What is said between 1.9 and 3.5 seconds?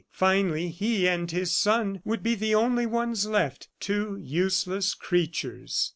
would be the only ones